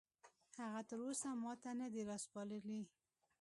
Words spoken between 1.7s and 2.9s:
نه دي راسپارلي